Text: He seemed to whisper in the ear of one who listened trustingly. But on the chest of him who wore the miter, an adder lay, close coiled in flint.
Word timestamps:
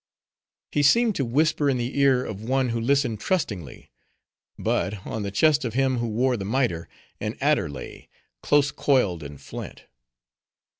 He 0.71 0.81
seemed 0.81 1.13
to 1.17 1.23
whisper 1.25 1.69
in 1.69 1.77
the 1.77 1.99
ear 1.99 2.25
of 2.25 2.41
one 2.41 2.69
who 2.69 2.81
listened 2.81 3.19
trustingly. 3.19 3.91
But 4.57 5.05
on 5.05 5.21
the 5.21 5.29
chest 5.29 5.63
of 5.63 5.75
him 5.75 5.99
who 5.99 6.07
wore 6.07 6.37
the 6.37 6.43
miter, 6.43 6.89
an 7.19 7.37
adder 7.39 7.69
lay, 7.69 8.09
close 8.41 8.71
coiled 8.71 9.21
in 9.21 9.37
flint. 9.37 9.85